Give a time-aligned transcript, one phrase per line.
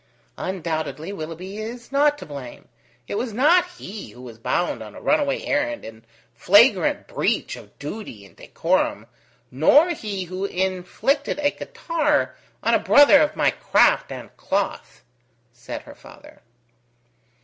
[0.39, 2.67] "Undoubtedly Willoughby is not to blame.
[3.07, 7.77] It was not he who was bound on a runaway errand in flagrant breach of
[7.77, 9.05] duty and decorum,
[9.51, 12.33] nor he who inflicted a catarrh
[12.63, 15.03] on a brother of my craft and cloth,"
[15.53, 16.41] said her father.